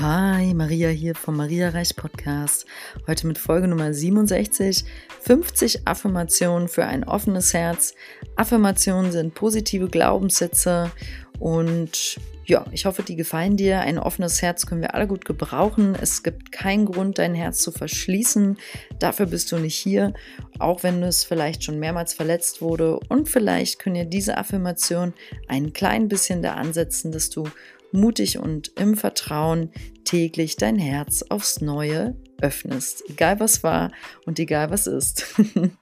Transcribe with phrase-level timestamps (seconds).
[0.00, 2.66] Hi, Maria hier vom Maria Reich Podcast.
[3.08, 4.84] Heute mit Folge Nummer 67.
[5.22, 7.96] 50 Affirmationen für ein offenes Herz.
[8.36, 10.92] Affirmationen sind positive Glaubenssätze
[11.40, 13.80] und ja, ich hoffe, die gefallen dir.
[13.80, 15.96] Ein offenes Herz können wir alle gut gebrauchen.
[16.00, 18.56] Es gibt keinen Grund, dein Herz zu verschließen.
[19.00, 20.14] Dafür bist du nicht hier,
[20.60, 23.00] auch wenn es vielleicht schon mehrmals verletzt wurde.
[23.08, 25.12] Und vielleicht können dir diese Affirmation
[25.48, 27.48] ein klein bisschen da ansetzen, dass du
[27.92, 29.70] mutig und im Vertrauen
[30.04, 33.04] täglich dein Herz aufs Neue öffnest.
[33.08, 33.92] Egal was war
[34.26, 35.34] und egal was ist.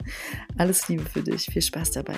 [0.58, 1.46] Alles Liebe für dich.
[1.46, 2.16] Viel Spaß dabei.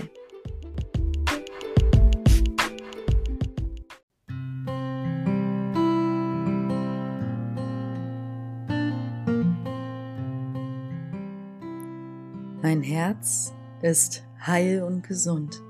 [12.62, 15.62] Mein Herz ist heil und gesund.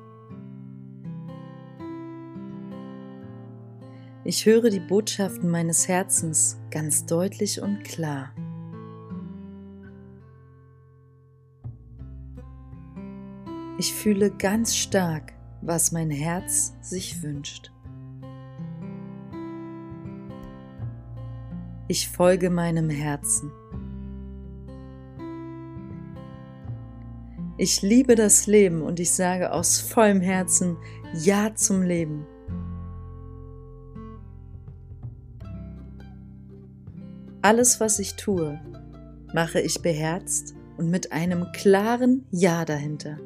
[4.29, 8.35] Ich höre die Botschaften meines Herzens ganz deutlich und klar.
[13.79, 17.71] Ich fühle ganz stark, was mein Herz sich wünscht.
[21.87, 23.53] Ich folge meinem Herzen.
[27.59, 30.77] Ich liebe das Leben und ich sage aus vollem Herzen
[31.15, 32.27] Ja zum Leben.
[37.47, 38.61] Alles, was ich tue,
[39.33, 43.19] mache ich beherzt und mit einem klaren Ja dahinter.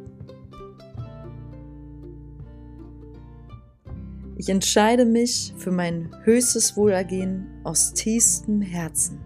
[4.37, 9.21] Ich entscheide mich für mein höchstes Wohlergehen aus tiefstem Herzen.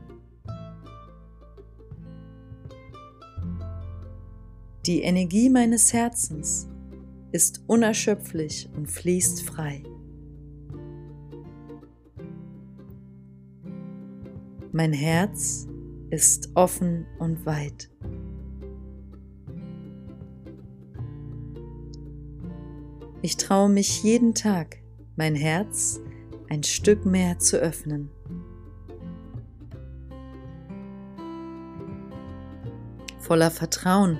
[4.86, 6.68] Die Energie meines Herzens
[7.32, 9.82] ist unerschöpflich und fließt frei.
[14.76, 15.68] Mein Herz
[16.10, 17.92] ist offen und weit.
[23.22, 24.78] Ich traue mich jeden Tag,
[25.14, 26.00] mein Herz
[26.48, 28.10] ein Stück mehr zu öffnen.
[33.20, 34.18] Voller Vertrauen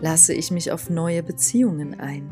[0.00, 2.30] lasse ich mich auf neue Beziehungen ein.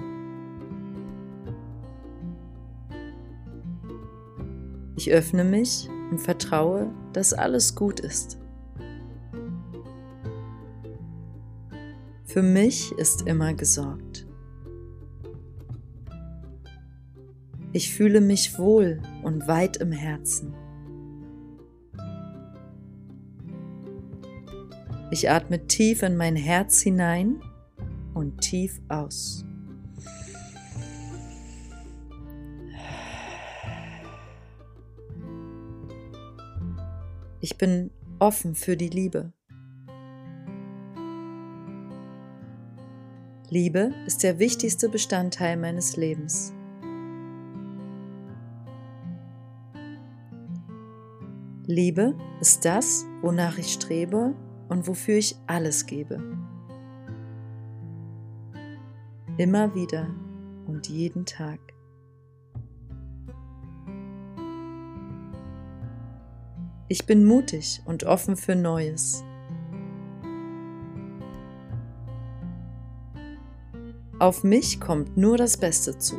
[4.96, 8.38] Ich öffne mich und vertraue, dass alles gut ist.
[12.24, 14.26] Für mich ist immer gesorgt.
[17.72, 20.54] Ich fühle mich wohl und weit im Herzen.
[25.10, 27.40] Ich atme tief in mein Herz hinein
[28.14, 29.47] und tief aus.
[37.58, 39.32] Ich bin offen für die Liebe.
[43.50, 46.52] Liebe ist der wichtigste Bestandteil meines Lebens.
[51.66, 54.36] Liebe ist das, wonach ich strebe
[54.68, 56.22] und wofür ich alles gebe.
[59.36, 60.06] Immer wieder
[60.68, 61.58] und jeden Tag.
[66.90, 69.22] Ich bin mutig und offen für Neues.
[74.18, 76.16] Auf mich kommt nur das Beste zu.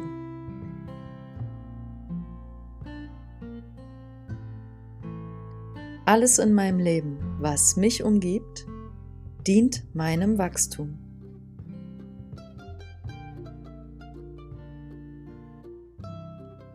[6.06, 8.68] Alles in meinem Leben, was mich umgibt,
[9.48, 11.00] dient meinem Wachstum.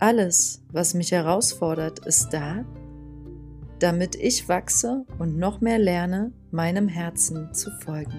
[0.01, 2.65] Alles, was mich herausfordert, ist da,
[3.85, 8.15] damit ich wachse und noch mehr lerne, meinem Herzen zu folgen.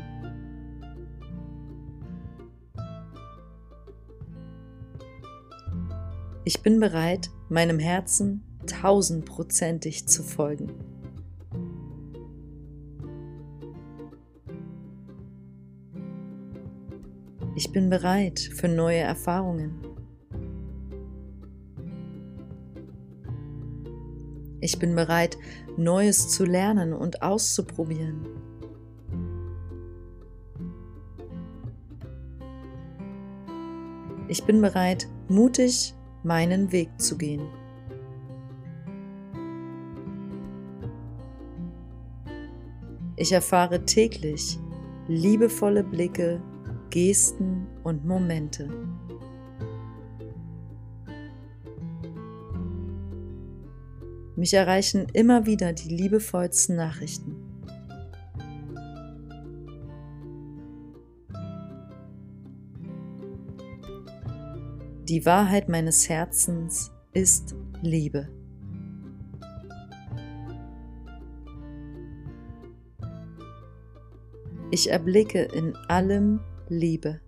[6.44, 10.72] Ich bin bereit, meinem Herzen tausendprozentig zu folgen.
[17.56, 19.95] Ich bin bereit für neue Erfahrungen.
[24.66, 25.38] Ich bin bereit,
[25.78, 28.26] Neues zu lernen und auszuprobieren.
[34.28, 37.48] Ich bin bereit, mutig meinen Weg zu gehen.
[43.18, 44.58] Ich erfahre täglich
[45.08, 46.42] liebevolle Blicke,
[46.90, 48.68] Gesten und Momente.
[54.36, 57.36] Mich erreichen immer wieder die liebevollsten Nachrichten.
[65.08, 68.28] Die Wahrheit meines Herzens ist Liebe.
[74.72, 77.22] Ich erblicke in allem Liebe.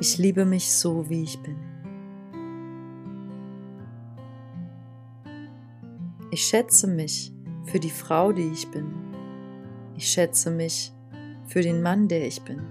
[0.00, 1.56] Ich liebe mich so, wie ich bin.
[6.30, 7.34] Ich schätze mich
[7.66, 8.94] für die Frau, die ich bin.
[9.96, 10.90] Ich schätze mich
[11.48, 12.62] für den Mann, der ich bin.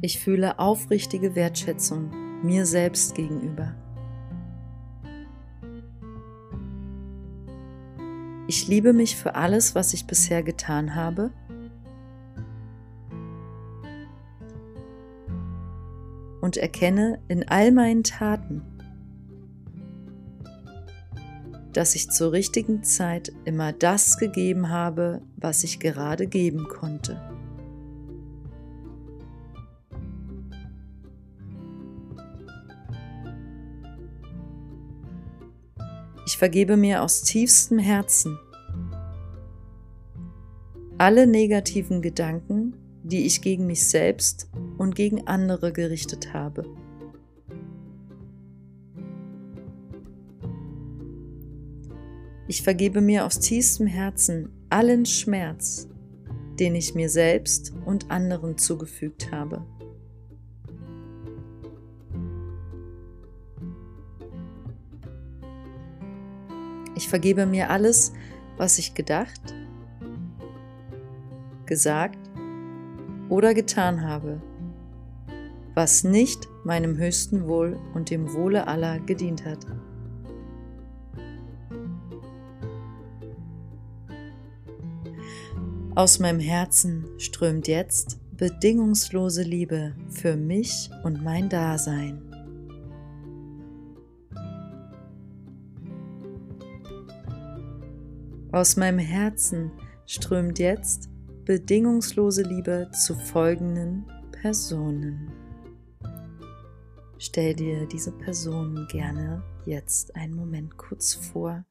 [0.00, 2.12] Ich fühle aufrichtige Wertschätzung
[2.44, 3.74] mir selbst gegenüber.
[8.68, 11.30] Ich liebe mich für alles, was ich bisher getan habe.
[16.42, 18.60] Und erkenne in all meinen Taten,
[21.72, 27.18] dass ich zur richtigen Zeit immer das gegeben habe, was ich gerade geben konnte.
[36.26, 38.38] Ich vergebe mir aus tiefstem Herzen
[40.98, 42.74] alle negativen Gedanken,
[43.04, 46.64] die ich gegen mich selbst und gegen andere gerichtet habe.
[52.48, 55.86] Ich vergebe mir aus tiefstem Herzen allen Schmerz,
[56.58, 59.64] den ich mir selbst und anderen zugefügt habe.
[66.96, 68.12] Ich vergebe mir alles,
[68.56, 69.54] was ich gedacht,
[71.68, 72.18] gesagt
[73.28, 74.42] oder getan habe,
[75.74, 79.64] was nicht meinem höchsten Wohl und dem Wohle aller gedient hat.
[85.94, 92.22] Aus meinem Herzen strömt jetzt bedingungslose Liebe für mich und mein Dasein.
[98.52, 99.72] Aus meinem Herzen
[100.06, 101.10] strömt jetzt
[101.48, 105.32] bedingungslose Liebe zu folgenden Personen.
[107.16, 111.64] Stell dir diese Personen gerne jetzt einen Moment kurz vor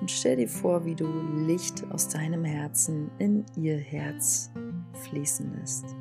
[0.00, 1.08] und stell dir vor, wie du
[1.48, 4.52] Licht aus deinem Herzen in ihr Herz
[5.10, 5.96] fließen lässt.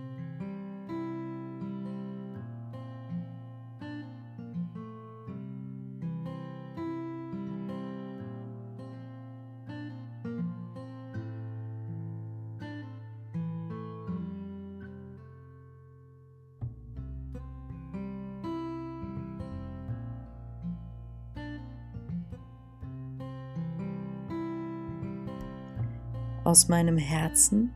[26.48, 27.74] Aus meinem Herzen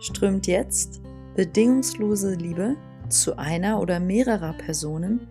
[0.00, 1.00] strömt jetzt
[1.36, 2.74] bedingungslose Liebe
[3.08, 5.28] zu einer oder mehrerer Personen,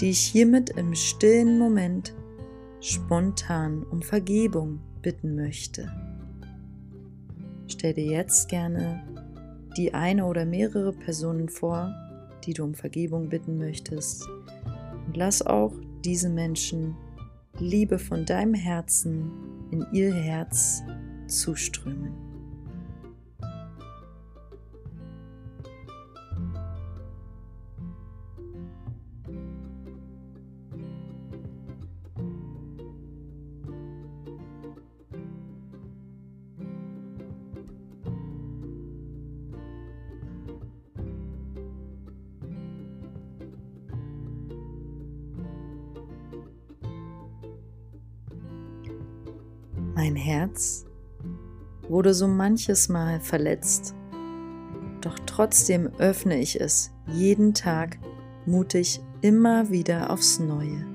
[0.00, 2.14] die ich hiermit im stillen Moment
[2.80, 5.92] spontan um Vergebung bitten möchte.
[7.66, 9.02] Stell dir jetzt gerne
[9.76, 11.94] die eine oder mehrere Personen vor,
[12.46, 14.26] die du um Vergebung bitten möchtest.
[15.06, 15.74] Und lass auch
[16.06, 16.96] diese Menschen
[17.58, 19.30] Liebe von deinem Herzen
[19.70, 20.82] in ihr Herz
[21.32, 22.12] zuströmen.
[49.94, 50.84] Mein Herz
[51.92, 53.94] wurde so manches Mal verletzt,
[55.02, 57.98] doch trotzdem öffne ich es jeden Tag
[58.46, 60.86] mutig immer wieder aufs Neue.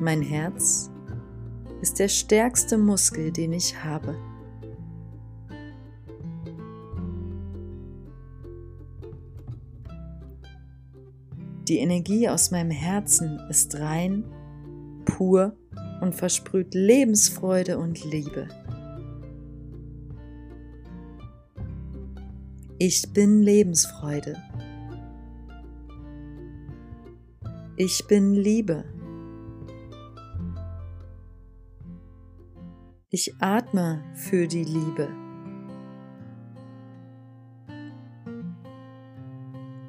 [0.00, 0.90] Mein Herz
[1.80, 4.16] ist der stärkste Muskel, den ich habe.
[11.68, 14.24] Die Energie aus meinem Herzen ist rein,
[15.10, 15.56] pur
[16.00, 18.48] und versprüht Lebensfreude und Liebe.
[22.78, 24.36] Ich bin Lebensfreude.
[27.76, 28.84] Ich bin Liebe.
[33.10, 35.08] Ich atme für die Liebe.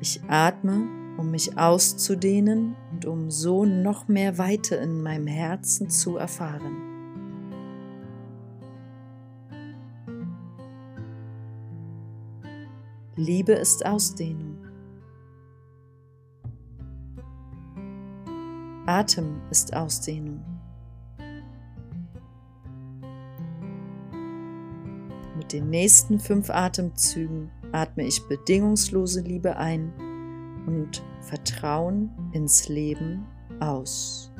[0.01, 0.87] Ich atme,
[1.17, 6.77] um mich auszudehnen und um so noch mehr Weite in meinem Herzen zu erfahren.
[13.15, 14.57] Liebe ist Ausdehnung.
[18.85, 20.43] Atem ist Ausdehnung.
[25.37, 29.91] Mit den nächsten fünf Atemzügen atme ich bedingungslose Liebe ein
[30.67, 33.25] und Vertrauen ins Leben
[33.59, 34.30] aus.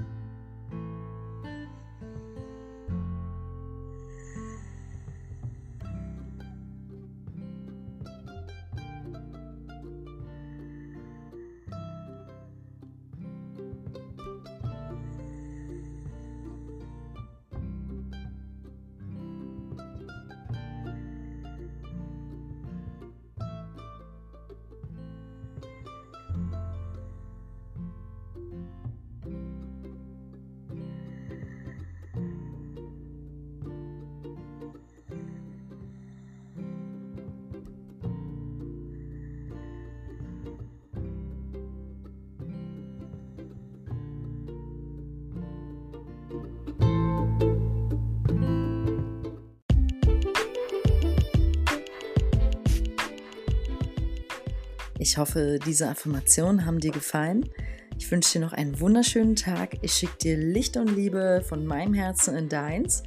[55.12, 57.50] Ich hoffe, diese Affirmationen haben dir gefallen.
[58.00, 59.76] Ich wünsche dir noch einen wunderschönen Tag.
[59.82, 63.04] Ich schicke dir Licht und Liebe von meinem Herzen in deins.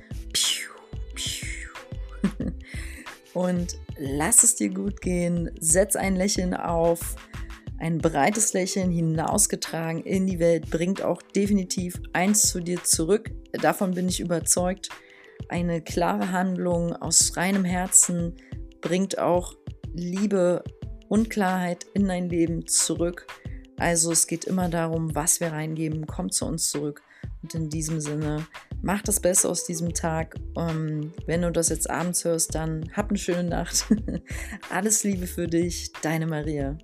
[3.33, 5.51] Und lass es dir gut gehen.
[5.59, 7.17] Setz ein Lächeln auf.
[7.79, 13.31] Ein breites Lächeln hinausgetragen in die Welt bringt auch definitiv eins zu dir zurück.
[13.53, 14.91] Davon bin ich überzeugt.
[15.49, 18.35] Eine klare Handlung aus reinem Herzen
[18.83, 19.55] bringt auch
[19.95, 20.63] Liebe
[21.09, 23.27] und Klarheit in dein Leben zurück.
[23.77, 27.03] Also es geht immer darum, was wir reingeben, kommt zu uns zurück.
[27.43, 28.47] Und in diesem Sinne,
[28.83, 30.37] mach das Beste aus diesem Tag.
[30.57, 33.87] Ähm, wenn du das jetzt abends hörst, dann hab eine schöne Nacht.
[34.71, 36.79] Alles Liebe für dich, deine Maria.